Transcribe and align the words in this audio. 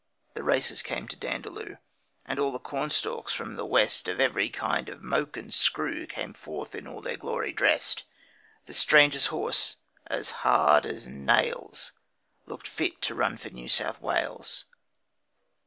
The 0.33 0.41
races 0.41 0.81
came 0.81 1.07
to 1.09 1.15
Dandaloo, 1.15 1.77
And 2.25 2.39
all 2.39 2.51
the 2.51 2.57
cornstalks 2.57 3.35
from 3.35 3.53
the 3.55 3.67
West, 3.67 4.09
On 4.09 4.19
ev'ry 4.19 4.49
kind 4.49 4.89
of 4.89 5.03
moke 5.03 5.37
and 5.37 5.53
screw, 5.53 6.07
Came 6.07 6.33
forth 6.33 6.73
in 6.73 6.87
all 6.87 7.01
their 7.01 7.17
glory 7.17 7.51
drest. 7.53 8.03
The 8.65 8.73
stranger's 8.73 9.27
horse, 9.27 9.75
as 10.07 10.31
hard 10.41 10.87
as 10.87 11.05
nails, 11.07 11.91
Look'd 12.47 12.67
fit 12.67 12.99
to 13.03 13.13
run 13.13 13.37
for 13.37 13.51
New 13.51 13.69
South 13.69 14.01
Wales. 14.01 14.65